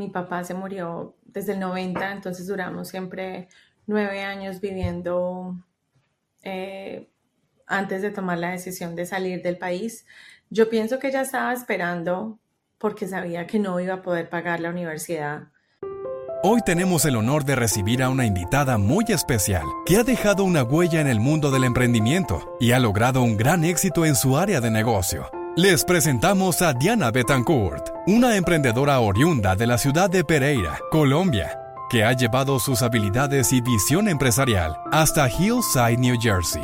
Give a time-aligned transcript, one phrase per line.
[0.00, 3.48] Mi papá se murió desde el 90, entonces duramos siempre
[3.86, 5.62] nueve años viviendo
[6.42, 7.10] eh,
[7.66, 10.06] antes de tomar la decisión de salir del país.
[10.48, 12.38] Yo pienso que ella estaba esperando
[12.78, 15.48] porque sabía que no iba a poder pagar la universidad.
[16.42, 20.62] Hoy tenemos el honor de recibir a una invitada muy especial que ha dejado una
[20.62, 24.62] huella en el mundo del emprendimiento y ha logrado un gran éxito en su área
[24.62, 25.30] de negocio.
[25.56, 31.58] Les presentamos a Diana Betancourt, una emprendedora oriunda de la ciudad de Pereira, Colombia,
[31.90, 36.62] que ha llevado sus habilidades y visión empresarial hasta Hillside, New Jersey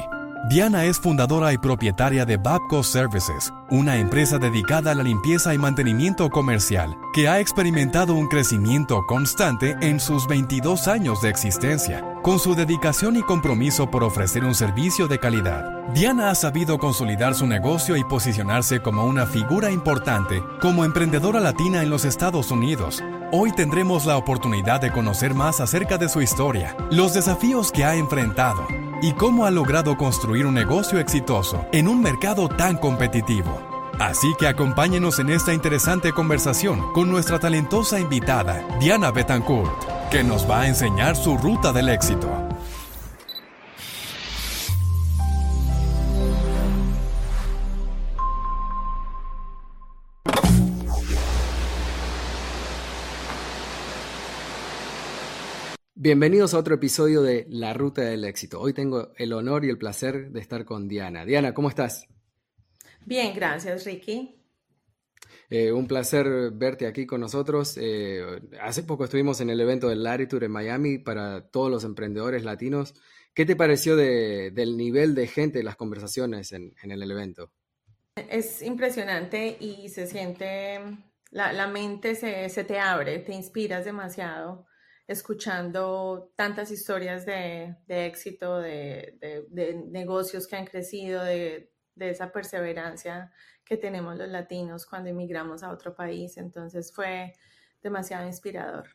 [0.49, 5.59] Diana es fundadora y propietaria de Babco Services, una empresa dedicada a la limpieza y
[5.59, 12.05] mantenimiento comercial que ha experimentado un crecimiento constante en sus 22 años de existencia.
[12.23, 17.35] Con su dedicación y compromiso por ofrecer un servicio de calidad, Diana ha sabido consolidar
[17.35, 23.03] su negocio y posicionarse como una figura importante como emprendedora latina en los Estados Unidos.
[23.33, 27.97] Hoy tendremos la oportunidad de conocer más acerca de su historia, los desafíos que ha
[27.97, 28.65] enfrentado
[29.03, 33.61] y cómo ha logrado construir un negocio exitoso en un mercado tan competitivo.
[33.99, 40.49] Así que acompáñenos en esta interesante conversación con nuestra talentosa invitada, Diana Betancourt, que nos
[40.49, 42.46] va a enseñar su ruta del éxito.
[56.07, 58.61] Bienvenidos a otro episodio de La Ruta del Éxito.
[58.61, 61.25] Hoy tengo el honor y el placer de estar con Diana.
[61.25, 62.07] Diana, ¿cómo estás?
[63.05, 64.41] Bien, gracias, Ricky.
[65.51, 67.77] Eh, un placer verte aquí con nosotros.
[67.77, 68.25] Eh,
[68.61, 72.95] hace poco estuvimos en el evento del Latitude en Miami para todos los emprendedores latinos.
[73.35, 77.51] ¿Qué te pareció del nivel de gente, las conversaciones en, el evento?
[78.15, 80.79] Es impresionante y se siente,
[81.33, 84.69] la, mente se, se te abre, te inspiras demasiado
[85.07, 93.33] escuchando tantas historias de, éxito, de, negocios que han crecido, de, esa perseverancia
[93.65, 96.37] que tenemos los latinos cuando emigramos a otro país.
[96.37, 97.33] Entonces fue
[97.83, 98.89] demasiado inspirador.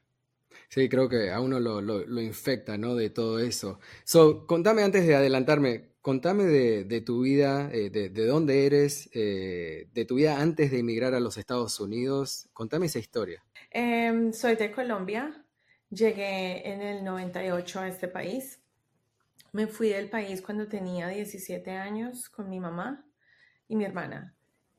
[0.69, 2.96] Sí, creo que a uno lo, infecta, ¿no?
[2.96, 3.80] De todo eso.
[4.03, 10.06] So, contame antes de adelantarme, contame de, tu vida, eh, de, dónde eres, eh, de
[10.06, 12.50] tu vida antes de emigrar a los Estados Unidos.
[12.53, 13.44] Contame esa historia.
[13.69, 15.41] Em, soy de Colombia,
[15.91, 18.62] Llegué en el 98 a este país.
[19.52, 23.06] Me fui del país cuando tenía 17 años con mi mamá
[23.68, 24.34] y mi hermana.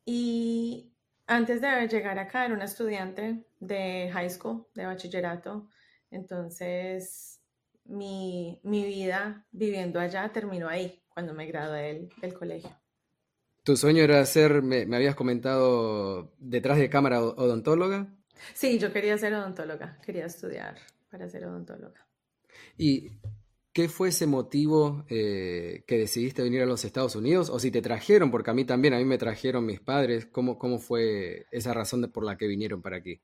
[0.07, 0.91] Y
[1.27, 5.69] antes de llegar acá era una estudiante de high school, de bachillerato.
[6.11, 7.43] Entonces
[7.85, 12.71] mi, vida viviendo allá terminó ahí, cuando me gradué del, colegio.
[13.65, 18.09] ¿Tu sueño era ser, me, me, habías comentado, detrás de cámara odontóloga?
[18.55, 20.77] Sí, yo quería ser odontóloga, quería estudiar
[21.13, 22.07] para ser odontóloga.
[22.79, 23.13] ¿Y
[23.75, 27.51] qué fue ese motivo eh, que decidiste venir a los Estados Unidos?
[27.51, 30.59] O si te trajeron, porque a mí también, a mí me trajeron mis padres, ¿cómo,
[30.59, 33.21] cómo fue esa razón por la que vinieron para aquí?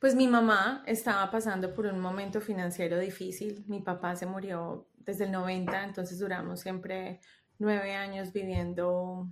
[0.00, 3.64] Pues mi mamá estaba pasando por un momento financiero difícil.
[3.68, 7.20] Mi papá se murió desde el 90, entonces duramos siempre
[7.58, 9.28] nueve años viviendo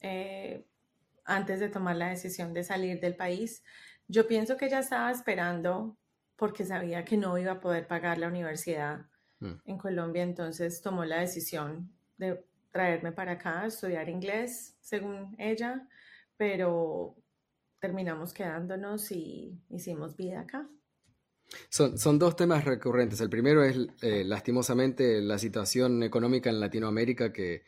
[0.00, 0.66] eh,
[1.24, 3.64] antes de tomar la decisión de salir del país.
[4.08, 5.96] Yo pienso que ella estaba esperando
[6.38, 9.06] porque sabía que no iba a poder pagar la universidad
[9.40, 9.52] mm.
[9.64, 15.88] en Colombia, entonces tomó la decisión de traerme para acá a estudiar inglés, según ella,
[16.36, 17.16] pero
[17.80, 20.68] terminamos quedándonos y hicimos vida acá.
[21.70, 23.20] Son, son dos temas recurrentes.
[23.20, 27.64] El primero es, eh, lastimosamente, la situación económica en Latinoamérica que,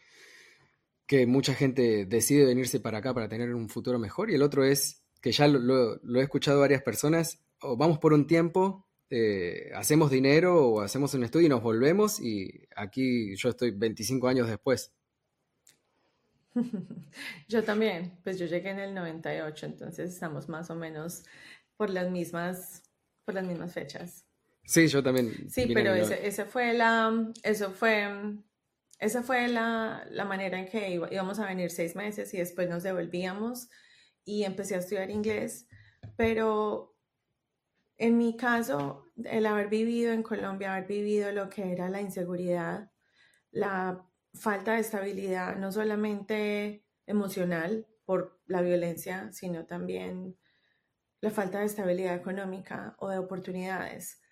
[1.06, 4.30] que mucha gente decide venirse para acá para tener un futuro mejor.
[4.30, 8.12] Y el otro es, que ya lo, lo he escuchado varias personas, o vamos por
[8.12, 13.48] un tiempo, eh, hacemos dinero o hacemos un estudio y nos volvemos y aquí yo
[13.48, 14.92] estoy 25 años después.
[17.48, 21.22] Yo también, pues yo llegué en el 98, entonces estamos más o menos
[21.76, 22.82] por las mismas,
[23.24, 24.26] por las mismas fechas.
[24.64, 25.48] Sí, yo también.
[25.48, 28.08] Sí, pero ese, fue la, eso fue,
[28.98, 32.82] esa fue la, la manera en que íbamos a venir seis meses y después nos
[32.82, 33.68] devolvíamos
[34.24, 35.66] y empecé a estudiar inglés,
[36.16, 36.89] pero
[38.00, 42.90] en mi caso, el haber vivido en Colombia, haber vivido lo que era la inseguridad,
[43.50, 50.38] la falta de estabilidad, no solamente emocional por la violencia, sino también
[51.20, 54.22] la falta de estabilidad económica o de oportunidades.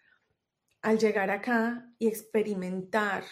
[0.80, 3.24] Al llegar acá y experimentar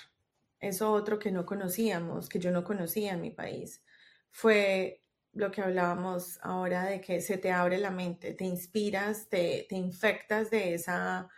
[0.61, 3.83] eso otro que no conocíamos, que yo no conocía en mi país,
[4.31, 5.03] fue
[5.37, 9.77] lo que hablábamos ahora de que se te abre la mente, te inspiras, te, te
[9.77, 11.29] infectas de, esa,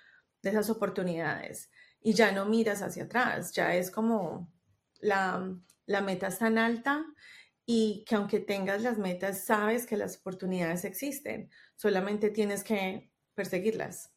[0.42, 4.52] de esas oportunidades y ya no miras hacia atrás, ya es como
[5.00, 5.52] la,
[5.86, 7.04] la meta es tan alta
[7.66, 14.12] y que aunque tengas las metas, sabes que las oportunidades existen, solamente tienes que perseguirlas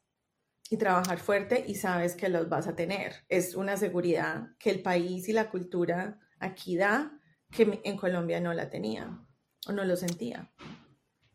[0.70, 3.26] y trabajar fuerte y sabes que los vas a tener.
[3.28, 7.20] Es una seguridad que el país y la cultura aquí da
[7.52, 9.20] que en Colombia no la tenía
[9.68, 10.50] o no lo sentía.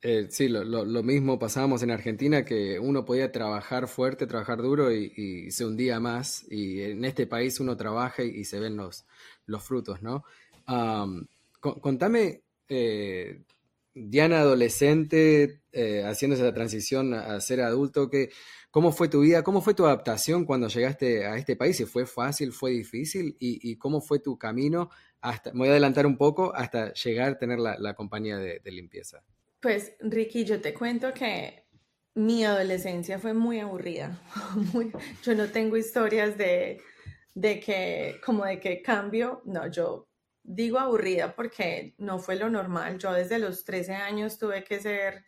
[0.03, 4.93] Eh, sí, lo, lo, mismo pasábamos en Argentina, que uno podía trabajar fuerte, trabajar duro
[4.93, 6.45] y, se hundía más.
[6.51, 9.05] Y en este país uno trabaja y, se ven los,
[9.47, 10.25] los frutos, ¿no?
[11.61, 13.43] contame, eh,
[13.95, 18.31] Diana adolescente, eh, haciéndose la transición a, ser adulto, que,
[18.71, 19.43] ¿cómo fue tu vida?
[19.43, 21.83] ¿Cómo fue tu adaptación cuando llegaste a este país?
[21.91, 22.53] ¿Fue fácil?
[22.53, 23.37] ¿Fue difícil?
[23.41, 24.91] ¿Y, cómo fue tu camino
[25.21, 29.23] hasta, me voy a adelantar un poco, hasta llegar a tener la, compañía de limpieza?
[29.61, 31.67] Pues Ricky, yo te cuento que
[32.15, 34.21] mi adolescencia fue muy aburrida.
[35.23, 36.81] yo no tengo historias de,
[37.35, 40.09] de que, como de que cambio, no, yo
[40.43, 42.99] digo aburrida porque no fue lo normal.
[42.99, 45.25] Yo desde los 13 años tuve que ser,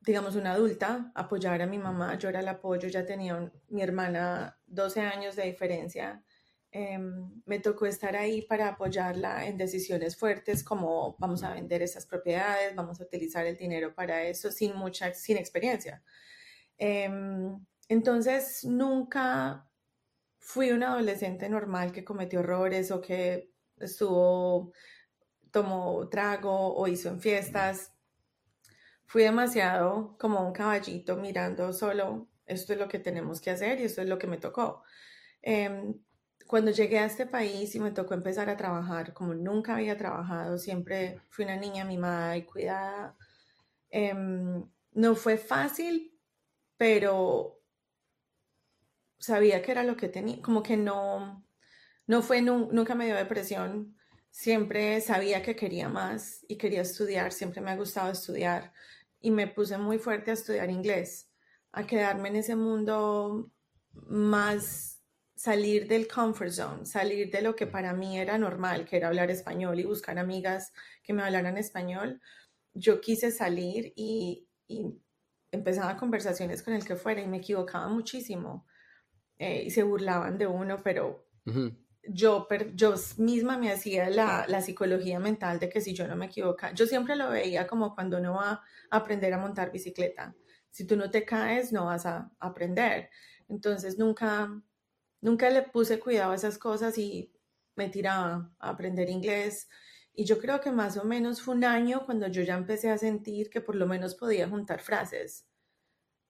[0.00, 4.58] digamos, una adulta, apoyar a mi mamá, yo era el apoyo, ya tenía mi hermana
[4.66, 6.24] 12 años de diferencia
[6.72, 12.06] Em, me tocó estar ahí para apoyarla en decisiones fuertes como vamos a vender esas
[12.06, 16.02] propiedades, vamos a utilizar el dinero para eso sin mucha, sin experiencia.
[16.78, 17.58] Em,
[17.88, 19.68] entonces, nunca
[20.38, 24.72] fui una adolescente normal que cometió errores o que estuvo,
[25.50, 27.92] tomó trago o hizo en fiestas.
[29.06, 33.84] Fui demasiado como un caballito mirando solo, esto es lo que tenemos que hacer y
[33.84, 34.84] esto es lo que me tocó.
[35.42, 35.94] Em,
[36.50, 40.58] cuando llegué a este país y me tocó empezar a trabajar, como nunca había trabajado,
[40.58, 43.16] siempre fui una niña mimada y cuidada.
[43.88, 46.12] Em, no fue fácil,
[46.76, 47.62] pero
[49.16, 51.46] sabía que era lo que tenía, como que no,
[52.08, 53.96] no fue, nunca me dio depresión,
[54.32, 58.72] siempre sabía que quería más y quería estudiar, siempre me ha gustado estudiar
[59.20, 61.30] y me puse muy fuerte a estudiar inglés,
[61.70, 63.52] a quedarme en ese mundo
[63.92, 64.99] más
[65.40, 69.30] salir del comfort zone, salir de lo que para mí era normal, que era hablar
[69.30, 72.20] español y buscar amigas que me hablaran español,
[72.74, 74.46] yo quise salir y,
[75.50, 78.66] empezaba conversaciones con el que fuera y me equivocaba muchísimo
[79.38, 81.26] eh, y se burlaban de uno, pero
[82.06, 86.26] yo, yo misma me hacía la, la, psicología mental de que si yo no me
[86.26, 90.36] equivocaba, yo siempre lo veía como cuando uno va a aprender a montar bicicleta.
[90.70, 93.10] Si tú no te caes, no vas a aprender.
[93.48, 94.62] Entonces nunca,
[95.20, 97.32] nunca le puse cuidado a esas cosas y
[97.76, 99.68] me tiraba a aprender inglés.
[100.12, 102.98] Y yo creo que más o menos fue un año cuando yo ya empecé a
[102.98, 105.46] sentir que por lo menos podía juntar frases.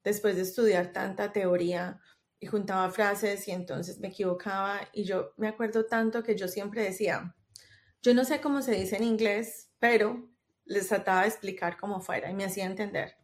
[0.04, 2.00] Después de estudiar tanta teoría
[2.38, 6.82] y juntaba frases y entonces me equivocaba y yo me acuerdo tanto que yo siempre
[6.82, 7.34] decía,
[8.02, 10.30] yo no sé cómo se dice en inglés, pero
[10.64, 13.19] les trataba de explicar cómo fuera y me hacía entender.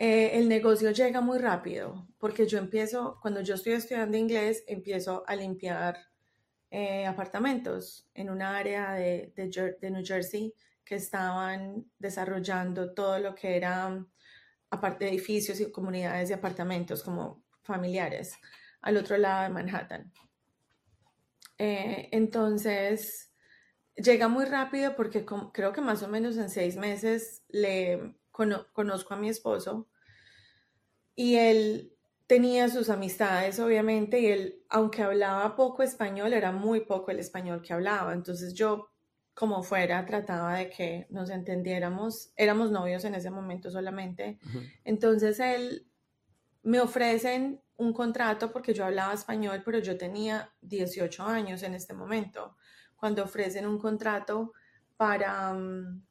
[0.00, 5.24] Eh, el negocio llega muy rápido porque yo empiezo, cuando yo estoy estudiando inglés, empiezo
[5.26, 5.98] a limpiar
[6.70, 10.54] eh, apartamentos en un área de, de, New Jersey
[10.84, 14.06] que estaban desarrollando todo lo que era,
[14.70, 18.36] aparte de edificios y comunidades de apartamentos como familiares,
[18.82, 20.12] al otro lado de Manhattan.
[21.58, 23.32] Eh, entonces,
[23.96, 28.14] llega muy rápido porque creo que más o menos en seis meses le
[28.72, 29.88] conozco a mi esposo
[31.18, 31.92] y él
[32.28, 37.60] tenía sus amistades, obviamente, y él, aunque hablaba poco español, era muy poco el español
[37.60, 38.12] que hablaba.
[38.12, 38.90] Entonces yo,
[39.34, 42.32] como fuera, trataba de que nos entendiéramos.
[42.36, 44.38] Éramos novios en ese momento solamente.
[44.84, 45.88] Entonces él
[46.62, 51.94] me ofrecen un contrato porque yo hablaba español, pero yo tenía 18 años en este
[51.94, 52.56] momento.
[52.94, 54.52] Cuando ofrecen un contrato
[54.96, 55.52] para...
[55.52, 56.07] Mm,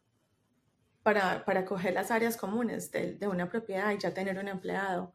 [1.08, 5.14] para, coger las áreas comunes de, una propiedad y ya tener un empleado.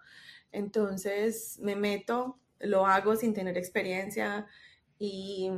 [0.51, 4.47] Entonces me meto, lo hago sin tener experiencia
[4.99, 5.51] y,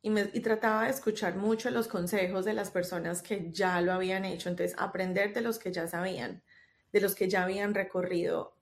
[0.00, 3.92] y, me, y, trataba de escuchar mucho los consejos de las personas que ya lo
[3.92, 4.48] habían hecho.
[4.48, 6.44] Entonces aprender de los que ya sabían,
[6.92, 8.56] de los que ya habían recorrido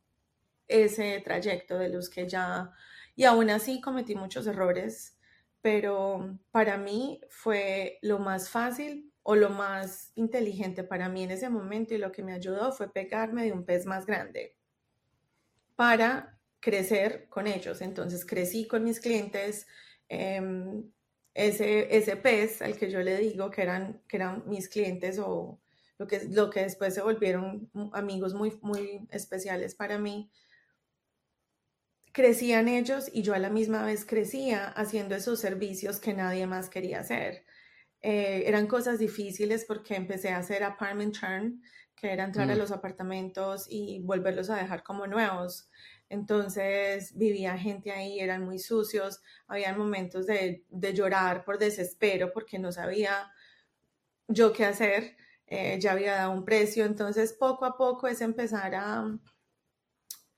[0.66, 2.73] ese trayecto, de los que ya...
[3.16, 5.18] Y aún así cometí muchos errores,
[5.61, 11.50] pero para mí fue lo más fácil o lo más inteligente para mí en ese
[11.50, 14.56] momento y lo que me ayudó fue pegarme de un pez más grande
[15.75, 17.80] para crecer con ellos.
[17.83, 19.66] Entonces crecí con mis clientes,
[20.09, 20.92] em,
[21.35, 25.61] ese, ese pez al que yo le digo que eran, que eran mis clientes o
[25.99, 30.30] lo que, lo que después se volvieron amigos muy, muy especiales para mí,
[32.12, 36.71] crecían ellos y yo a la misma vez crecía haciendo esos servicios que nadie más
[36.71, 37.45] quería hacer.
[38.09, 41.61] Eh, eran cosas difíciles porque empecé a hacer apartment turn,
[41.97, 42.59] que era entrar a mm.
[42.59, 45.69] los apartamentos y volverlos a dejar como nuevos.
[46.09, 52.61] Entonces vivía gente ahí, eran muy sucios, había momentos de, de llorar por desespero porque
[52.61, 53.33] no sabía
[54.29, 55.17] yo qué hacer,
[55.49, 59.19] eh, ya había dado un precio, entonces poco a poco es empezar a,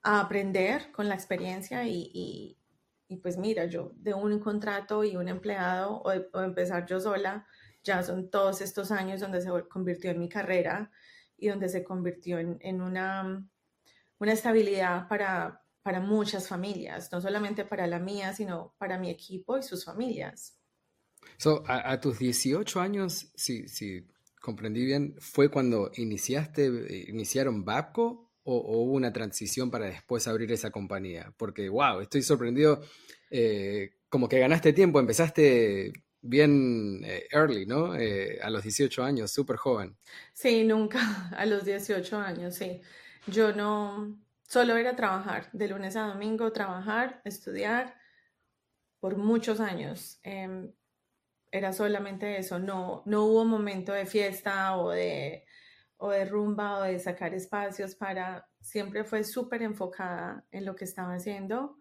[0.03, 2.57] a aprender con la experiencia y,
[3.09, 7.47] y, pues mira, yo de un contrato y un empleado o, empezar yo sola,
[7.88, 10.90] ya son todos estos años donde se convirtió en mi carrera
[11.37, 13.49] y donde se convirtió en, en una,
[14.18, 19.57] una estabilidad para, para muchas familias, no solamente para la mía, sino para mi equipo
[19.57, 20.57] y sus familias.
[21.38, 24.07] So, a, tus 18 años, si, si
[24.40, 30.71] comprendí bien, fue cuando iniciaste, iniciaron Babco o, hubo una transición para después abrir esa
[30.71, 31.33] compañía?
[31.37, 32.83] Porque, wow, estoy sorprendido,
[33.30, 37.95] eh, como que ganaste tiempo, empezaste bien eh, early, ¿no?
[37.97, 39.97] Eh, a los 18 años, súper joven.
[40.33, 41.01] Sí, nunca,
[41.37, 42.81] a los 18 años, sí.
[43.27, 47.97] Yo no, solo era trabajar, de lunes a domingo, trabajar, estudiar,
[49.01, 50.21] por muchos años.
[50.23, 50.73] Em,
[51.51, 55.45] era solamente eso, no, no hubo momento de fiesta o de
[55.99, 60.85] o de rumba o de sacar espacios para, siempre fue súper enfocada en lo que
[60.85, 61.77] estaba haciendo.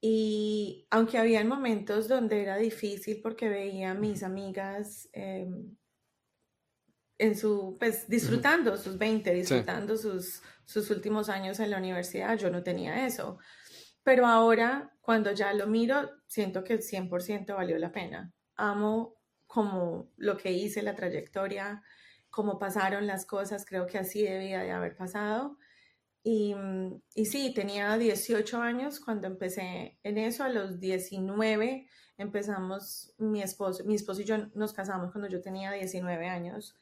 [0.00, 5.76] Y aunque había momentos donde era difícil porque veía a mis amigas em,
[7.18, 12.50] en su, pues disfrutando sus 20, disfrutando sus, sus últimos años en la universidad, yo
[12.50, 13.38] no tenía eso.
[14.02, 18.32] Pero ahora, cuando ya lo miro, siento que el 100% valió la pena.
[18.54, 21.82] Amo como lo que hice, la trayectoria,
[22.30, 25.56] cómo pasaron las cosas, creo que así debía de haber pasado.
[26.28, 33.14] Y, mm, y, sí, tenía 18 años cuando empecé en eso, a los 19 empezamos,
[33.18, 36.74] mi esposo, mi esposo y yo nos casamos cuando yo tenía 19 años,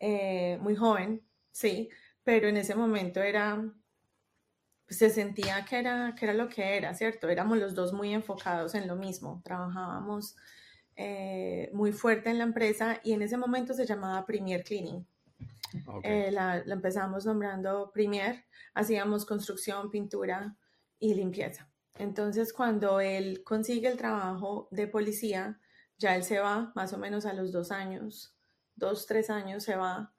[0.00, 1.90] eh, muy joven, sí,
[2.24, 3.72] pero en ese momento era,
[4.88, 7.28] se sentía que era, que era lo que era, ¿cierto?
[7.28, 10.34] Éramos los dos muy enfocados en lo mismo, trabajábamos
[10.96, 15.06] eh, muy fuerte en la empresa y en ese momento se llamaba Premier Cleaning.
[16.02, 18.44] Eh, la, empezamos nombrando Premier,
[18.74, 20.56] hacíamos construcción, pintura
[20.98, 21.70] y limpieza.
[21.94, 25.60] Entonces, cuando él consigue el trabajo de policía,
[25.96, 28.36] ya él se va más o menos a los dos años,
[28.76, 30.14] dos, tres años se va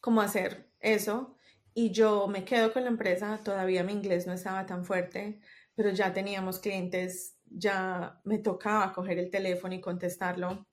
[0.00, 1.36] como a hacer eso.
[1.72, 5.40] Y yo me quedo con la empresa, todavía mi inglés no estaba tan fuerte,
[5.74, 10.66] pero ya teníamos clientes ya me tocaba coger el teléfono y contestarlo.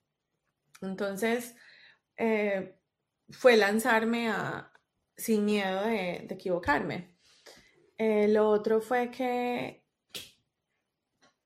[0.80, 1.56] Entonces,
[2.18, 2.78] eh,
[3.30, 4.72] fue lanzarme a,
[5.16, 7.16] sin miedo de, equivocarme.
[7.96, 9.84] Eh, lo otro fue que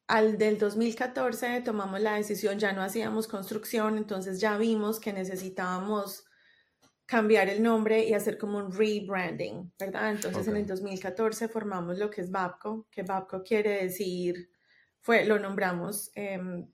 [0.09, 6.25] al del 2014 tomamos la decisión, ya no hacíamos construcción, entonces ya vimos que necesitábamos
[7.07, 10.13] cambiar el nombre y hacer como un rebranding, ¿verdad?
[10.13, 14.51] Entonces en el 2014 formamos lo que es Babco, que Babco quiere decir
[15.03, 16.71] fue, lo nombramos em,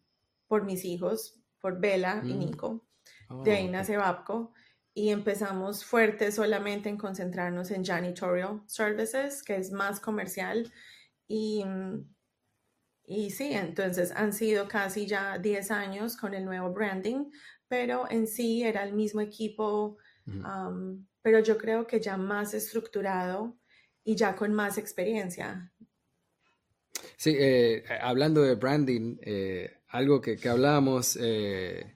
[0.46, 2.38] por mis hijos, por Bella y mm.
[2.38, 2.87] Nico.
[3.28, 4.52] Oh, de ahí nace Babco
[4.94, 10.72] y empezamos fuerte solamente en concentrarnos en janitorial services, que es más comercial.
[11.28, 11.64] Y,
[13.04, 17.30] y sí, entonces han sido casi ya 10 años con el nuevo branding,
[17.68, 19.98] pero en sí era el mismo equipo,
[21.22, 23.56] pero yo creo que ya más estructurado
[24.04, 25.70] y ya con más experiencia.
[27.16, 31.92] Sí, eh, hablando de branding, eh, algo que, hablábamos, eh,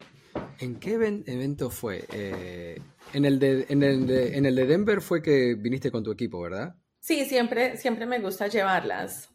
[0.62, 2.04] ¿en qué evento fue?
[3.12, 6.12] en, el de, en, el de, en el de Denver fue que viniste con tu
[6.12, 6.76] equipo, ¿verdad?
[7.00, 9.28] Sí, siempre, siempre me gusta llevarlas.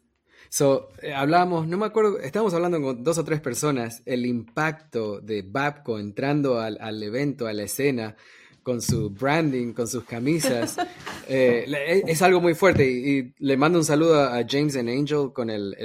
[0.48, 5.42] So, hablábamos, no me acuerdo, estábamos hablando con dos o tres personas, el impacto de
[5.42, 8.16] Babco entrando al, al evento, a la escena,
[8.62, 10.76] con su branding, con sus camisas.
[11.30, 15.50] Eh, es algo muy fuerte y, le mando un saludo a James and Angel con
[15.50, 15.76] el,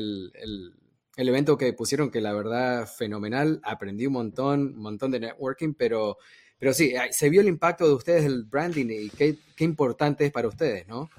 [1.17, 6.17] evento que pusieron, que la verdad fenomenal, aprendí un montón, un montón de networking, pero,
[6.57, 10.47] pero sí, se vio el impacto de ustedes el branding y qué, importante es para
[10.47, 11.09] ustedes, ¿no?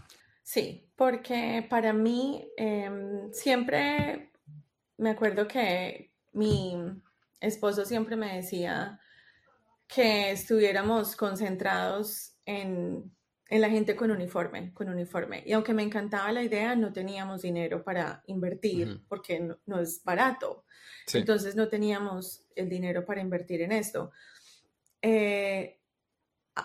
[0.43, 4.31] Sí, porque para mí em, siempre
[4.99, 6.77] me acuerdo que mi
[7.41, 9.01] esposo siempre me decía,
[9.87, 13.13] que estuviéramos concentrados en,
[13.49, 15.43] en la gente con uniforme, con uniforme.
[15.47, 20.65] Y aunque me encantaba la idea, no teníamos dinero para invertir porque no, es barato.
[21.13, 24.11] Entonces no teníamos el dinero para invertir en esto.
[25.03, 25.81] Eh,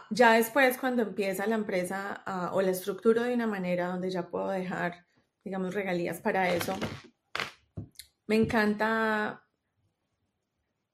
[0.09, 4.49] ya después, cuando empieza la empresa o la estructura de una manera donde ya puedo
[4.49, 5.05] dejar,
[5.43, 6.77] digamos, regalías para eso,
[8.27, 9.43] me encanta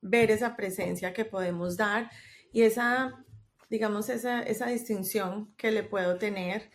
[0.02, 2.10] ver esa presencia que podemos dar
[2.54, 3.25] y esa
[3.70, 6.70] digamos, esa, esa distinción que le puedo tener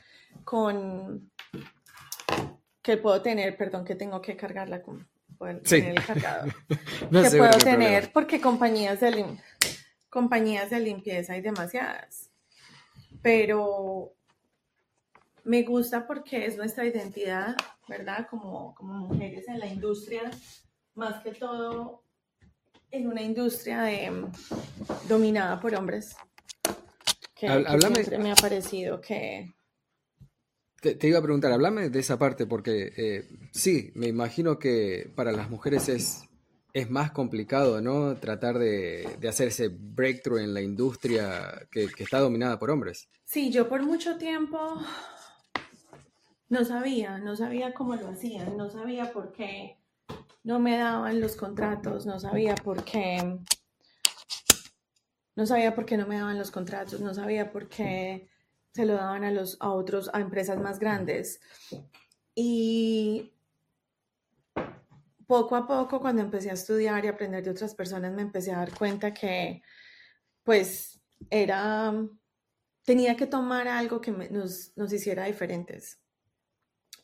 [0.45, 1.31] con,
[2.83, 5.09] que puedo tener, perdón, que tengo que cargarla con,
[5.65, 5.77] sí.
[5.77, 9.39] el cargador, que puedo tener, porque compañías de,
[10.09, 12.31] compañías de limpieza hay demasiadas,
[13.23, 14.13] pero
[15.45, 17.57] me gusta porque es nuestra identidad,
[17.89, 18.27] ¿verdad?
[18.29, 20.31] Como, como mujeres en la industria,
[20.95, 22.05] más que todo
[22.91, 24.27] en una industria de,
[25.09, 26.17] dominada por hombres
[27.41, 29.53] que, me ha parecido que...
[30.81, 35.31] Te, iba a preguntar, háblame de esa parte, porque eh, sí, me imagino que para
[35.33, 36.23] las mujeres es,
[36.73, 38.17] es más complicado, ¿no?
[38.17, 43.09] Tratar de, hacer ese breakthrough en la industria que, que, está dominada por hombres.
[43.25, 44.59] Sí, yo por mucho tiempo
[46.49, 49.77] no sabía, no sabía cómo lo hacían, no sabía por qué
[50.43, 53.39] no me daban los contratos, no sabía por qué
[55.37, 58.29] no sabía por qué no me daban los contratos, no sabía por qué
[58.73, 61.41] se lo daban a, los, a otros, a empresas más grandes.
[62.35, 63.33] Y
[65.27, 68.59] poco a poco, cuando empecé a estudiar y aprender de otras personas, me empecé a
[68.59, 69.63] dar cuenta que,
[70.43, 71.93] pues, era,
[72.85, 76.01] tenía que tomar algo que nos, nos hiciera diferentes,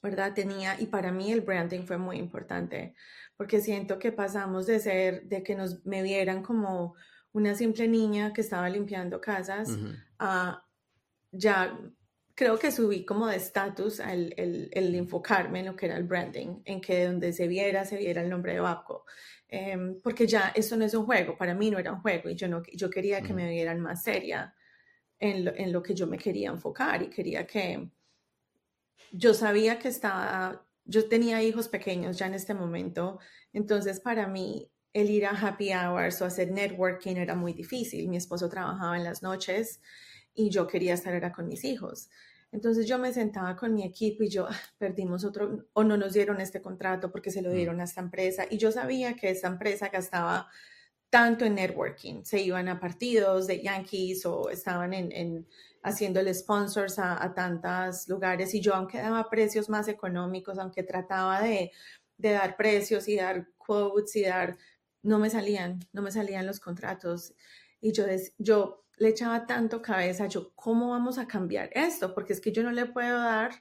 [0.03, 0.35] ¿verdad?
[0.35, 2.95] Tenía, y para mí el branding fue muy importante,
[3.37, 6.95] porque siento que pasamos de ser, de que nos, me vieran como
[7.37, 9.69] una simple niña que estaba limpiando casas
[11.31, 11.79] ya
[12.35, 14.35] creo que subí como de estatus el,
[14.73, 18.23] el, enfocarme en lo que era el branding, en que donde se viera, se viera
[18.23, 19.05] el nombre de Babco.
[19.49, 22.35] Em, porque ya eso no es un juego, para mí no era un juego y
[22.35, 24.55] yo, no, yo quería que me vieran más seria
[25.19, 27.91] en lo, en lo que yo me quería enfocar y quería que
[29.13, 33.19] yo sabía que estaba, yo tenía hijos pequeños ya en este momento,
[33.53, 38.09] entonces para mí el ir a happy hours o hacer networking era muy difícil.
[38.09, 39.83] Mi esposo trabajaba en las noches
[40.35, 42.09] y yo quería estar era con mis hijos.
[42.51, 46.15] Entonces yo me sentaba con mi equipo y yo, ah, perdimos otro, o no nos
[46.15, 47.55] dieron este contrato porque se lo mm.
[47.55, 48.47] dieron a esta empresa.
[48.49, 50.49] Y yo sabía que esta empresa gastaba
[51.11, 52.25] tanto en networking.
[52.25, 55.47] Se iban a partidos de Yankees o estaban en, en
[55.83, 58.55] haciéndole sponsors a, a tantos lugares.
[58.55, 61.71] Y yo, aunque daba precios más económicos, aunque trataba de,
[62.17, 64.57] de dar precios y dar quotes y dar
[65.07, 67.35] no me salían, no me salían los contratos.
[67.81, 68.05] Y yo,
[68.39, 72.15] yo le echaba tanto cabeza, yo, ¿cómo vamos a cambiar esto?
[72.15, 73.53] Porque es que yo no le puedo dar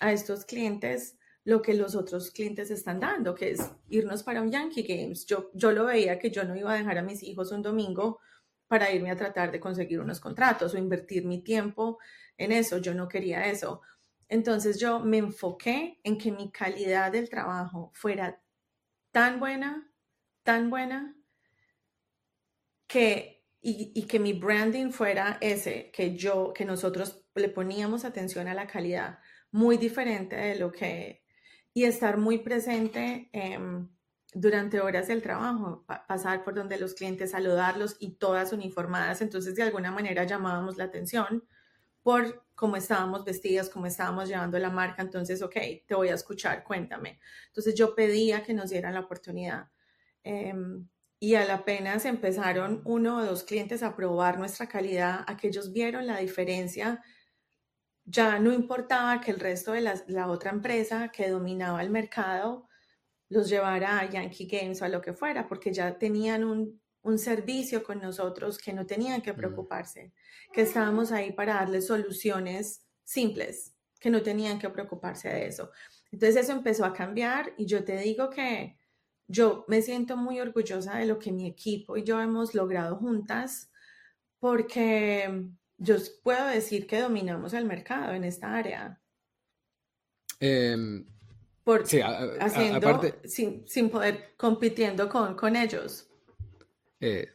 [0.00, 4.50] a estos clientes lo que los otros clientes están dando, que es irnos para un
[4.50, 5.24] Yankee Games.
[5.24, 8.18] Yo, yo lo veía que yo no iba a dejar a mis hijos un domingo
[8.66, 11.98] para irme a tratar de conseguir unos contratos o invertir mi tiempo
[12.36, 12.78] en eso.
[12.78, 13.80] Yo no quería eso.
[14.28, 18.42] Entonces yo me enfoqué en que mi calidad del trabajo fuera
[19.10, 19.90] tan buena
[20.48, 21.14] tan buena
[22.86, 28.54] que, y, que mi branding fuera ese, que yo, que nosotros le poníamos atención a
[28.54, 29.18] la calidad,
[29.50, 31.22] muy diferente de lo que,
[31.74, 33.90] y estar muy presente em,
[34.32, 39.64] durante horas del trabajo, pasar por donde los clientes, saludarlos y todas uniformadas, entonces de
[39.64, 41.44] alguna manera llamábamos la atención
[42.02, 45.56] por cómo estábamos vestidas, cómo estábamos llevando la marca, entonces, ok,
[45.86, 47.20] te voy a escuchar, cuéntame.
[47.48, 49.68] Entonces yo pedía que nos dieran la oportunidad
[50.30, 50.86] Em,
[51.18, 56.18] y al apenas empezaron uno o dos clientes a probar nuestra calidad, aquellos vieron la
[56.18, 57.02] diferencia,
[58.04, 62.68] ya no importaba que el resto de la, otra empresa que dominaba el mercado
[63.30, 67.18] los llevara a Yankee Games o a lo que fuera, porque ya tenían un, un
[67.18, 70.12] servicio con nosotros que no tenían que preocuparse,
[70.52, 75.70] que estábamos ahí para darles soluciones simples, que no tenían que preocuparse de eso.
[76.12, 78.77] Entonces eso empezó a cambiar y yo te digo que
[79.28, 83.70] yo me siento muy orgullosa de lo que mi equipo y yo hemos logrado juntas
[84.40, 89.00] porque yo puedo decir que dominamos el mercado en esta área.
[90.40, 91.06] Em,
[91.84, 92.00] sí,
[92.40, 96.08] haciendo, sin, poder compitiendo con, con ellos.
[97.00, 97.28] Eh,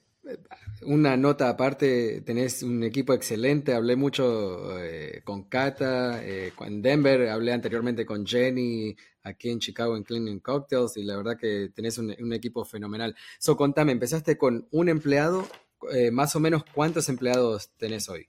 [0.86, 7.30] una nota aparte, tenés un equipo excelente, hablé mucho eh, con Kata, eh, en Denver,
[7.30, 11.98] hablé anteriormente con Jenny, aquí en Chicago en Cleaning Cocktails, y la verdad que tenés
[11.98, 13.16] un, equipo fenomenal.
[13.40, 15.48] So, contame, empezaste con un empleado,
[15.94, 18.28] eh, más o menos, ¿cuántos empleados tenés hoy?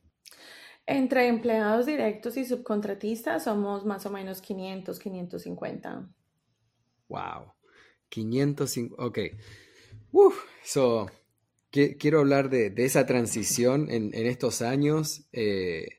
[0.86, 6.08] Entre empleados directos y subcontratistas somos más o menos 500, 550.
[7.08, 7.52] Wow.
[8.10, 9.02] 550.
[9.02, 9.18] Ok.
[10.12, 11.06] Uf, so,
[11.74, 15.26] quiero hablar de, esa transición en, estos años.
[15.32, 15.98] Eh,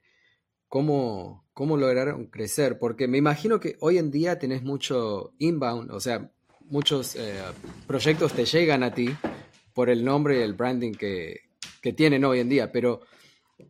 [0.69, 2.79] ¿cómo, ¿Cómo lograron crecer?
[2.79, 7.41] Porque me imagino que hoy en día tenés mucho inbound, o sea, muchos eh,
[7.87, 9.09] proyectos te llegan a ti
[9.73, 11.41] por el nombre y el branding que,
[11.81, 13.01] que tienen hoy en día, pero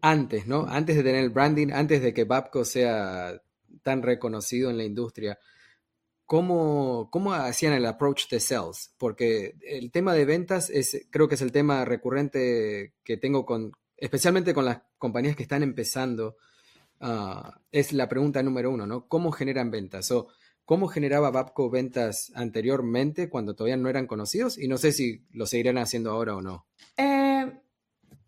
[0.01, 0.67] antes, ¿no?
[0.67, 3.41] Antes de tener el branding, antes de que Babco sea
[3.81, 5.39] tan reconocido en la industria,
[6.25, 8.93] ¿cómo, cómo hacían el approach de sales?
[8.97, 13.71] Porque el tema de ventas es, creo que es el tema recurrente que tengo con,
[13.97, 16.37] especialmente con las compañías que están empezando,
[16.99, 19.07] ah, es la pregunta número uno, ¿no?
[19.07, 20.11] ¿Cómo generan ventas?
[20.11, 20.27] O,
[20.65, 24.57] ¿Cómo generaba Babco ventas anteriormente cuando todavía no eran conocidos?
[24.57, 26.65] Y no sé si lo seguirán haciendo ahora o no.
[26.97, 27.53] Eh,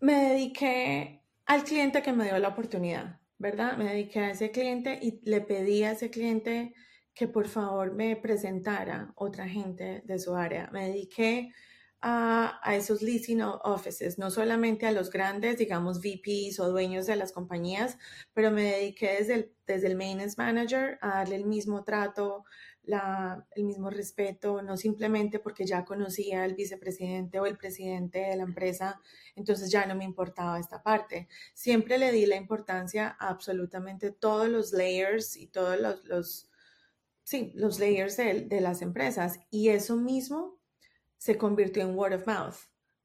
[0.01, 3.75] me dediqué al cliente que me dio la oportunidad, ¿verdad?
[3.75, 6.75] Me dediqué a ese cliente y le pedí a ese cliente
[7.17, 10.69] que por favor me presentara otra gente de su área.
[10.71, 11.51] Me dediqué
[11.99, 17.32] a, esos leasing offices, no solamente a los grandes, digamos, VPs o dueños de las
[17.32, 17.97] compañías,
[18.34, 22.45] pero me dediqué desde el, desde el maintenance manager a darle el mismo trato,
[23.56, 28.43] el mismo respeto, no simplemente porque ya conocía al vicepresidente o el presidente de la
[28.43, 29.01] empresa,
[29.36, 31.27] entonces ya no me importaba esta parte.
[31.56, 36.47] Siempre le di la importancia a absolutamente todos los layers y todos los
[37.27, 39.41] sí, los layers de, de las empresas.
[39.51, 40.61] Y eso mismo
[41.17, 42.55] se convirtió en word of mouth.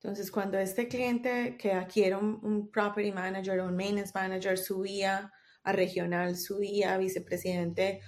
[0.01, 5.33] Entonces, cuando este cliente que adquiere un, un property manager o un maintenance manager subía
[5.65, 8.01] a regional, subía a vicepresidente,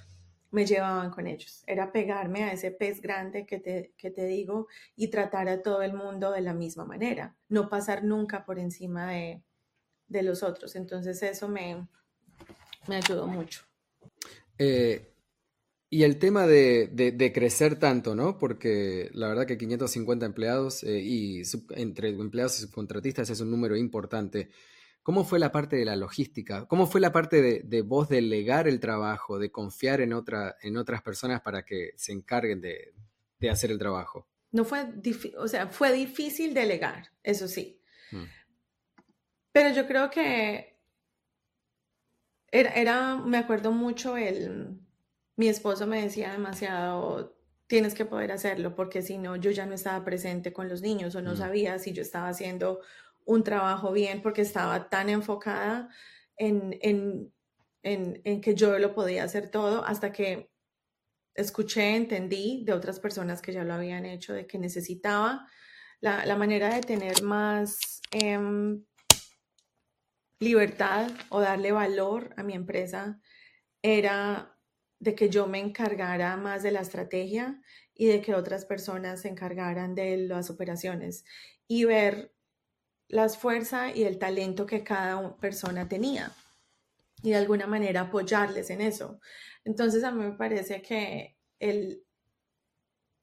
[0.53, 1.65] me llevaban con ellos.
[1.67, 5.83] Era pegarme a ese pez grande que te, que te digo y tratar a todo
[5.83, 9.43] el mundo de la misma manera, no pasar nunca por encima de,
[10.07, 10.77] de los otros.
[10.77, 11.89] Entonces eso me,
[12.87, 13.63] me ayudó mucho.
[14.59, 15.14] Eh,
[15.95, 18.37] y el tema de, de, crecer tanto, ¿no?
[18.37, 21.43] Porque la verdad que 550 empleados eh, y
[21.77, 24.51] entre empleados y subcontratistas es un número importante.
[25.05, 26.67] ¿Cómo fue la parte de la logística?
[26.67, 30.77] ¿Cómo fue la parte de, de vos delegar el trabajo, de confiar en, otra, en
[30.79, 32.93] otras personas para que se encarguen de,
[33.49, 34.27] hacer el trabajo?
[34.51, 37.81] No fue difícil, o sea, fue difícil delegar, eso sí.
[38.11, 38.25] Mm.
[39.53, 40.77] Pero yo creo que
[42.51, 44.81] era, era, me acuerdo mucho el,
[45.37, 49.75] mi esposo me decía demasiado, tienes que poder hacerlo, porque si no, yo ya no
[49.75, 51.37] estaba presente con los niños o no mm.
[51.37, 52.81] sabía si yo estaba haciendo
[53.25, 55.89] un trabajo bien porque estaba tan enfocada
[56.37, 57.33] en, en,
[57.83, 60.51] en, que yo lo podía hacer todo hasta que
[61.35, 65.49] escuché, entendí de otras personas que ya lo habían hecho, de que necesitaba
[66.01, 68.85] la, la manera de tener más em,
[70.39, 73.21] libertad o darle valor a mi empresa
[73.83, 74.54] era
[75.05, 77.61] de que yo me encargara más de la estrategia
[77.95, 81.27] y de que otras personas se encargaran de las operaciones
[81.69, 82.35] y ver
[83.09, 86.33] las fuerzas y el talento que cada persona tenía
[87.23, 89.21] y de alguna manera apoyarles en eso.
[89.65, 92.03] Entonces a mí me parece que el,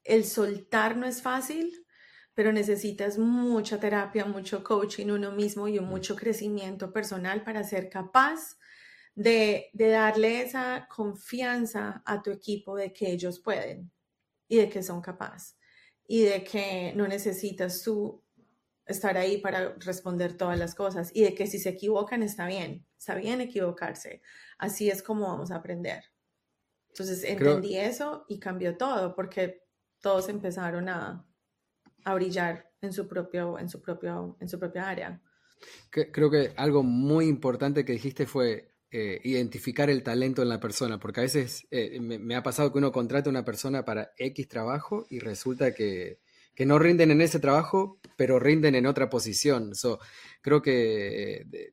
[0.04, 1.84] el soltar no es fácil,
[2.32, 8.56] pero necesitas mucha terapia, mucho coaching uno mismo y mucho crecimiento personal para ser capaz
[9.14, 13.90] de, de darle esa confianza a tu equipo de que ellos pueden
[14.48, 15.56] y de que son capaces
[16.06, 18.22] y de que no necesitas tú
[18.86, 22.86] estar ahí para responder todas las cosas y de que si se equivocan está bien,
[22.98, 24.22] está bien equivocarse.
[24.58, 26.04] Así es como vamos a aprender.
[26.88, 29.62] Entonces entendí eso y cambió todo porque
[30.00, 31.26] todos empezaron a,
[32.04, 35.22] a brillar en su propio, en su propio, en su propia área.
[35.90, 41.00] Creo que algo muy importante que dijiste fue eh, identificar el talento en la persona,
[41.00, 44.46] porque a veces eh, me, ha pasado que uno contrata a una persona para X
[44.48, 46.20] trabajo y resulta que
[46.54, 49.74] que no rinden en ese trabajo, pero rinden en otra posición.
[49.74, 50.00] So,
[50.40, 51.72] creo que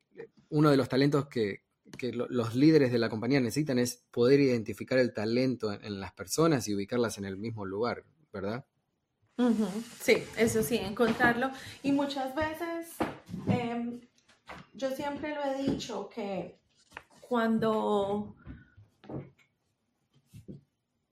[0.50, 1.64] uno de los talentos que,
[2.12, 6.76] los líderes de la compañía necesitan es poder identificar el talento en, las personas y
[6.76, 8.64] ubicarlas en el mismo lugar, ¿verdad?
[10.00, 11.50] Sí, eso sí, encontrarlo.
[11.82, 12.96] Y muchas veces,
[13.48, 14.02] em,
[14.74, 16.60] yo siempre lo he dicho que
[17.30, 18.36] cuando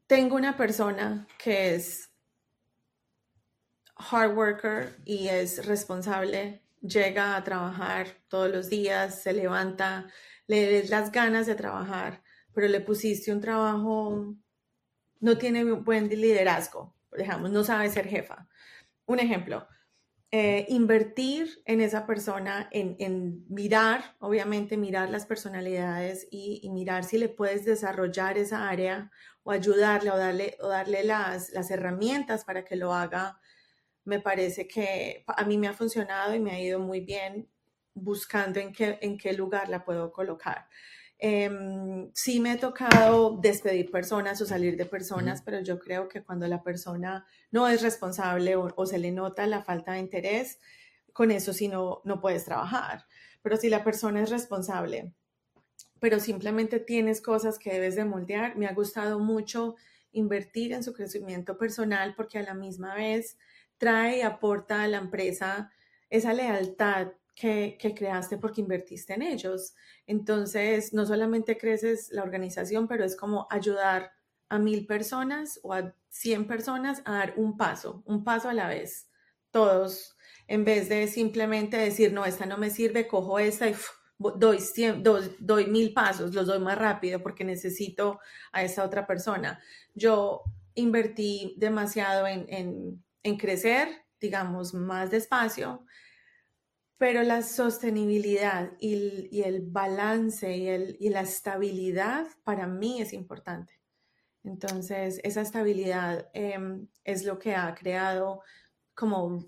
[0.07, 2.11] tengo una persona que es
[3.95, 10.07] hard worker y es responsable, llega a trabajar todos los días, se levanta,
[10.47, 14.35] le des las ganas de trabajar, pero le pusiste un trabajo,
[15.19, 16.95] no tiene buen liderazgo,
[17.51, 18.49] no sabe ser jefa.
[19.05, 19.67] Un ejemplo,
[20.31, 27.29] eh, invertir en esa persona, en, mirar, obviamente mirar las personalidades y, mirar si le
[27.29, 29.09] puedes desarrollar esa área
[29.43, 33.39] o ayudarle o darle, o darle las, herramientas para que lo haga,
[34.03, 37.49] me parece que a mí me ha funcionado y me ha ido muy bien
[37.93, 40.67] buscando en qué lugar la puedo colocar.
[41.19, 46.23] Em, sí me ha tocado despedir personas o salir de personas, pero yo creo que
[46.23, 50.59] cuando la persona no es responsable o, se le nota la falta de interés,
[51.13, 53.05] con eso sí no, no puedes trabajar.
[53.41, 55.11] Pero si la persona es responsable,
[55.99, 59.75] pero simplemente tienes cosas que debes de moldear, me ha gustado mucho
[60.11, 63.37] invertir en su crecimiento personal porque a la misma vez
[63.77, 65.71] trae y aporta a la empresa
[66.09, 69.75] esa lealtad que, creaste porque invertiste en ellos.
[70.07, 74.11] Entonces, no solamente creces la organización, pero es como ayudar
[74.49, 78.67] a mil personas o a cien personas a dar un paso, un paso a la
[78.67, 79.11] vez,
[79.51, 83.75] todos, en vez de simplemente decir, no, esta no me sirve, cojo esta y
[84.17, 84.57] doy,
[85.39, 88.19] doy, mil pasos, los doy más rápido porque necesito
[88.51, 89.61] a esa otra persona.
[89.93, 95.85] Yo invertí demasiado en, en crecer, digamos, más despacio,
[96.97, 103.73] pero la sostenibilidad y, el balance y, el, y, la estabilidad para mí es importante.
[104.43, 108.41] Entonces, esa estabilidad em, es lo que ha creado
[108.95, 109.45] como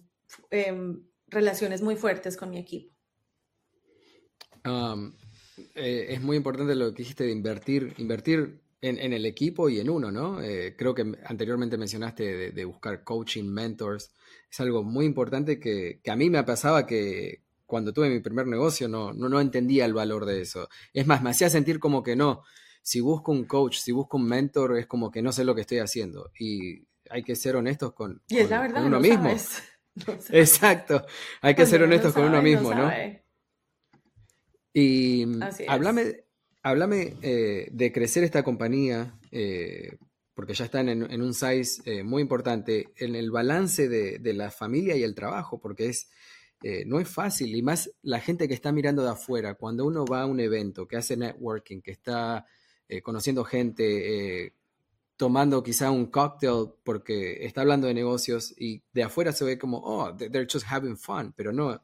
[0.51, 2.93] em, relaciones muy fuertes con mi equipo.
[5.75, 9.89] Eh, es muy importante lo que dijiste de invertir, invertir en, el equipo y en
[9.89, 10.41] uno, ¿no?
[10.41, 14.11] Eh, creo que anteriormente mencionaste de, buscar coaching, mentors.
[14.49, 18.87] Es algo muy importante que, a mí me pasaba que cuando tuve mi primer negocio
[18.87, 20.69] no, no, no entendía el valor de eso.
[20.93, 22.43] Es más, me hacía sentir como que no.
[22.81, 25.61] Si busco un coach, si busco un mentor, es como que no sé lo que
[25.61, 26.31] estoy haciendo.
[26.39, 29.29] Y hay que ser honestos con, uno mismo.
[30.29, 31.05] Exacto.
[31.41, 32.89] Hay que ser honestos con uno mismo, ¿no?
[34.73, 35.25] Y
[35.67, 36.23] háblame,
[36.69, 39.97] háblame eh, de crecer esta compañía, eh,
[40.33, 44.95] porque ya están en, un size eh, muy importante, en el balance de, la familia
[44.95, 46.09] y el trabajo, porque es,
[46.85, 50.21] no es fácil, y más la gente que está mirando de afuera, cuando uno va
[50.21, 52.45] a un evento, que hace networking, que está
[53.03, 54.53] conociendo gente,
[55.17, 59.79] tomando quizá un cóctel porque está hablando de negocios y de afuera se ve como,
[59.79, 61.81] oh, they're just having fun, pero no,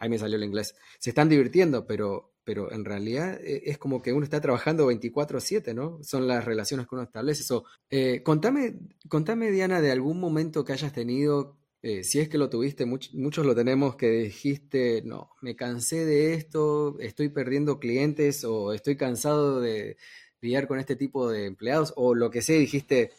[0.00, 4.00] ahí me salió el inglés, se están divirtiendo, pero pero en realidad eh, es como
[4.00, 6.02] que uno está trabajando 24/7, ¿no?
[6.02, 7.42] Son las relaciones que uno establece.
[7.42, 12.38] So, eh, contame, contame, Diana, de algún momento que hayas tenido, eh, si es que
[12.38, 18.42] lo tuviste, muchos lo tenemos, que dijiste, no, me cansé de esto, estoy perdiendo clientes
[18.44, 19.98] o estoy cansado de
[20.40, 23.10] lidiar con este tipo de empleados o lo que sea, dijiste,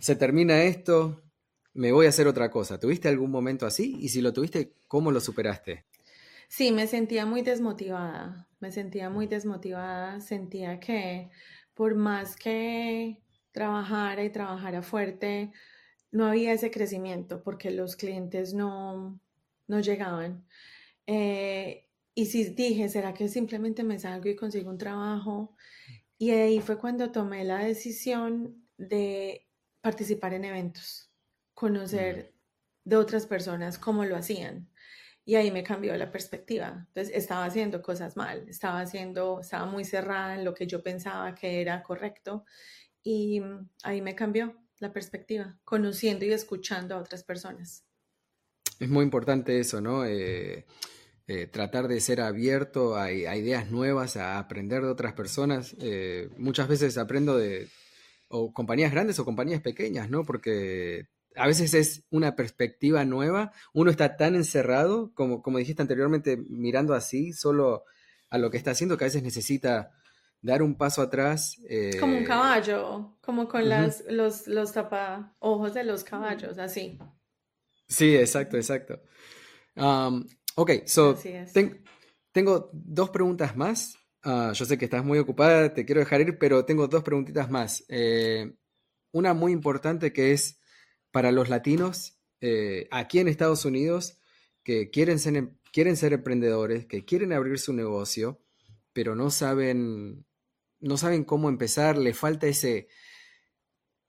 [0.00, 1.22] se termina esto,
[1.72, 2.80] me voy a hacer otra cosa.
[2.80, 3.96] ¿Tuviste algún momento así?
[4.00, 5.84] Y si lo tuviste, ¿cómo lo superaste?
[6.50, 11.30] Sí, me sentía muy desmotivada, me sentía muy desmotivada, sentía que
[11.74, 15.52] por más que trabajara y trabajara fuerte,
[16.10, 19.20] no había ese crecimiento porque los clientes no,
[19.68, 20.44] no llegaban.
[21.06, 25.54] Eh, y sí dije, ¿será que simplemente me salgo y consigo un trabajo?
[26.18, 29.48] Y ahí fue cuando tomé la decisión de
[29.82, 31.12] participar en eventos,
[31.54, 32.34] conocer
[32.84, 34.68] de otras personas cómo lo hacían.
[35.24, 36.86] Y ahí me cambió la perspectiva.
[36.88, 41.34] Entonces estaba haciendo cosas mal, estaba haciendo, estaba muy cerrada en lo que yo pensaba
[41.34, 42.44] que era correcto
[43.02, 47.84] y mm, ahí me cambió la perspectiva, conociendo y escuchando a otras personas.
[48.78, 50.06] Es muy importante eso, ¿no?
[50.06, 50.64] Eh,
[51.26, 55.76] eh, tratar de ser abierto a, ideas nuevas, a aprender de otras personas.
[55.80, 57.68] Eh, muchas veces aprendo de
[58.28, 60.24] o compañías grandes o compañías pequeñas, ¿no?
[60.24, 61.08] Porque
[61.40, 63.52] a veces es una perspectiva nueva.
[63.72, 67.84] Uno está tan encerrado, como, como dijiste anteriormente, mirando así, solo
[68.28, 69.90] a lo que está haciendo, que a veces necesita
[70.42, 71.56] dar un paso atrás.
[71.98, 76.98] como un eh, caballo, como con las, los, los tapa ojos de los caballos, así.
[77.88, 79.00] Sí, exacto, exacto.
[79.76, 80.26] Um,
[80.56, 81.18] ok, so
[82.32, 83.96] tengo dos preguntas más.
[84.22, 87.50] Ah, yo sé que estás muy ocupada, te quiero dejar ir, pero tengo dos preguntitas
[87.50, 87.82] más.
[87.88, 88.52] Eh,
[89.12, 90.59] una muy importante que es
[91.10, 94.18] para los latinos eh, aquí en Estados Unidos
[94.62, 98.40] que quieren ser, em, quieren ser emprendedores, que quieren abrir su negocio,
[98.92, 100.26] pero no saben,
[100.80, 102.88] no saben cómo empezar, le falta ese,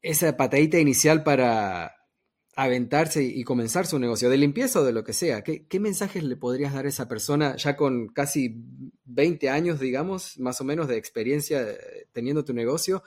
[0.01, 1.95] esa patadita inicial para
[2.55, 5.43] aventarse y comenzar su negocio, de limpieza o de lo que sea.
[5.43, 8.55] ¿Qué, ¿Qué, mensajes le podrías dar a esa persona ya con casi
[9.05, 13.03] 20 años, digamos, más o menos de experiencia eh, teniendo tu negocio?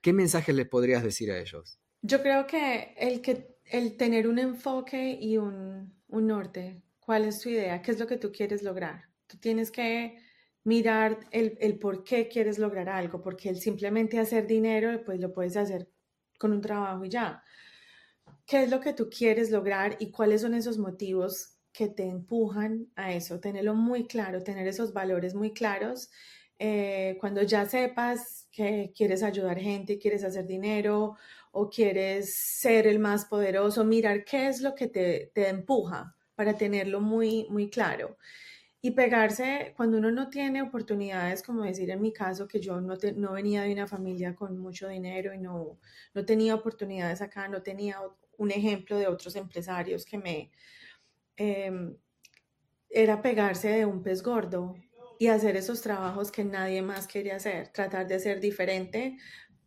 [0.00, 1.81] ¿Qué mensajes le podrías decir a ellos?
[2.02, 7.40] Yo creo que el, que el tener un enfoque y un, un norte, cuál es
[7.40, 9.04] tu idea, qué es lo que tú quieres lograr.
[9.28, 10.18] Tú tienes que
[10.64, 15.32] mirar el, el por qué quieres lograr algo, porque el simplemente hacer dinero, pues lo
[15.32, 15.88] puedes hacer
[16.38, 17.42] con un trabajo y ya.
[18.46, 22.88] ¿Qué es lo que tú quieres lograr y cuáles son esos motivos que te empujan
[22.96, 23.38] a eso?
[23.38, 26.10] Tenerlo muy claro, tener esos valores muy claros.
[26.58, 31.16] Eh, cuando ya sepas que quieres ayudar gente, quieres hacer dinero
[31.52, 36.56] o quieres ser el más poderoso, mirar qué es lo que te, te empuja para
[36.56, 38.16] tenerlo muy, muy claro.
[38.80, 42.96] Y pegarse cuando uno no tiene oportunidades, como decir en mi caso, que yo no,
[43.16, 45.78] no venía de una familia con mucho dinero y no,
[46.14, 47.98] no tenía oportunidades acá, no tenía
[48.38, 50.50] un ejemplo de otros empresarios que me...
[51.36, 51.96] Em,
[52.90, 54.74] era pegarse de un pez gordo
[55.18, 59.16] y hacer esos trabajos que nadie más quería hacer, tratar de ser diferente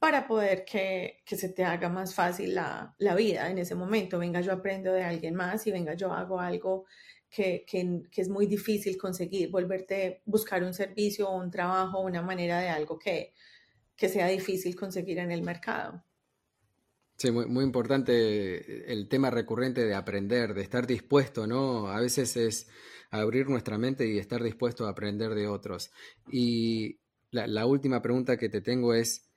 [0.06, 4.20] para poder que, que se te haga más fácil la, la, vida en ese momento.
[4.20, 6.86] Venga, yo aprendo de alguien más y venga, yo hago algo
[7.28, 12.70] que, que, es muy difícil conseguir, volverte, buscar un servicio un trabajo, una manera de
[12.70, 13.34] algo que,
[13.96, 16.04] que sea difícil conseguir en el mercado.
[17.18, 21.88] Sí, muy, importante el tema recurrente de aprender, de estar dispuesto, ¿no?
[21.88, 22.68] A veces es
[23.10, 25.90] abrir nuestra mente y estar dispuesto a aprender de otros.
[26.32, 27.00] Y
[27.32, 29.32] la, última pregunta que te tengo es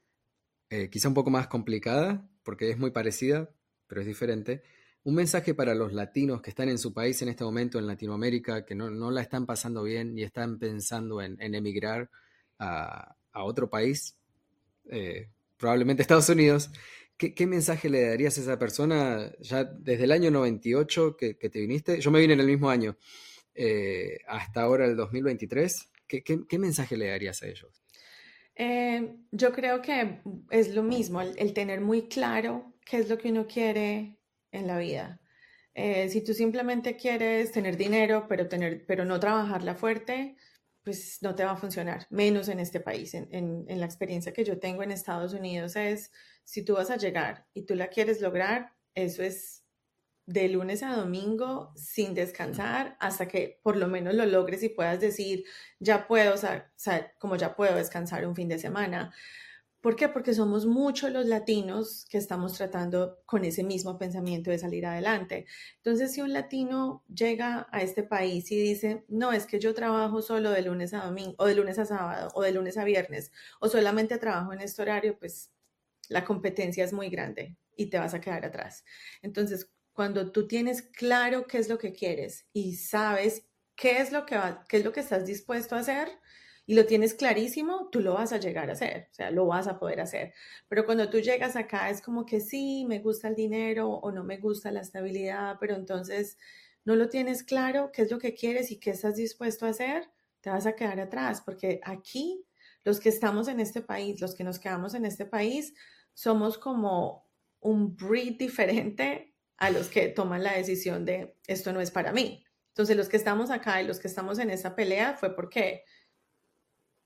[0.71, 3.51] eh, quizá un poco más complicada, porque es muy parecida,
[3.87, 4.63] pero es diferente.
[5.05, 8.65] Un mensaje para los latinos que están en su país en este momento, en Latinoamérica,
[8.65, 12.11] que no, la están pasando bien y están pensando en, emigrar
[12.59, 14.17] a, otro país,
[14.91, 16.71] eh, probablemente Estados Unidos.
[17.19, 22.01] ¿Qué, mensaje le darías a esa persona ya desde el año 98 que, te viniste?
[22.01, 22.97] Yo me vine en el mismo año,
[23.55, 25.91] eh, hasta ahora el 2023.
[26.07, 27.83] ¿Qué, mensaje le darías a ellos?
[28.61, 33.31] Eh, yo creo que es lo mismo, el, tener muy claro qué es lo que
[33.31, 34.19] uno quiere
[34.51, 35.21] en la vida.
[35.75, 40.37] Eh, si tú simplemente quieres tener dinero, pero, tener, pero no trabajarla fuerte,
[40.83, 43.15] pues no te va a funcionar, menos en este país.
[43.15, 46.11] En, en, la experiencia que yo tengo en Estados Unidos es,
[46.43, 49.68] si tú vas a llegar y tú la quieres lograr, eso es
[50.29, 55.01] de lunes a domingo sin descansar hasta que por lo menos lo logres y puedas
[55.01, 55.45] decir,
[55.81, 56.71] ya puedo, o sea,
[57.19, 59.15] como ya puedo descansar un fin de semana.
[59.81, 60.11] ¿Por qué?
[60.11, 65.47] Porque somos muchos los latinos que estamos tratando con ese mismo pensamiento de salir adelante.
[65.77, 70.21] Entonces, si un latino llega a este país y dice, no, es que yo trabajo
[70.21, 73.33] solo de lunes a domingo, o de lunes a sábado, o de lunes a viernes,
[73.61, 75.53] o solamente trabajo en este horario, pues
[76.11, 78.85] la competencia es muy grande y te vas a quedar atrás.
[79.23, 84.27] Entonces, cuando tú tienes claro qué es lo que quieres y sabes qué es lo
[84.27, 86.09] que, va, qué es lo que estás dispuesto a hacer,
[86.67, 89.67] y lo tienes clarísimo, tú lo vas a llegar a hacer, o sea, lo vas
[89.67, 90.35] a poder hacer.
[90.69, 94.23] Pero cuando tú llegas acá es como que sí, me gusta el dinero o no
[94.23, 96.39] me gusta la estabilidad, pero entonces
[96.85, 100.09] no lo tienes claro, qué es lo que quieres y qué estás dispuesto a hacer,
[100.41, 102.47] te vas a quedar atrás, porque aquí
[102.85, 105.75] los que estamos en este país, los que nos quedamos en este país,
[106.15, 111.91] somos como un breed diferente a los que toman la decisión de esto no es
[111.91, 112.45] para mí.
[112.69, 115.83] Entonces los que estamos acá y los que estamos en esta pelea fue porque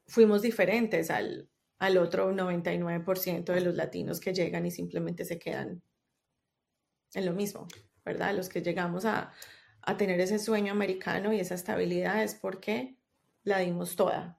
[0.07, 5.83] fuimos diferentes al, al otro 99% de los latinos que llegan y simplemente se quedan
[7.15, 7.67] en lo mismo,
[8.05, 8.35] ¿verdad?
[8.35, 9.33] Los que llegamos a,
[9.81, 12.99] a tener ese sueño americano y esa estabilidad es porque
[13.43, 14.39] la dimos toda.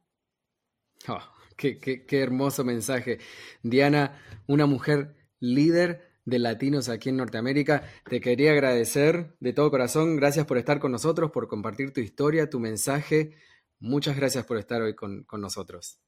[1.07, 1.19] Oh,
[1.57, 3.17] qué, qué, qué hermoso mensaje.
[3.63, 7.83] Diana, una mujer líder de latinos aquí en Norteamérica.
[8.09, 10.15] Te quería agradecer de todo corazón.
[10.15, 13.35] Gracias por estar con nosotros, por compartir tu historia, tu mensaje.
[13.79, 15.99] Muchas gracias por estar hoy con, con nosotros.